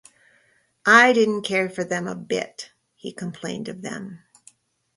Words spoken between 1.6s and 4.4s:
for them a bit," he complained of them.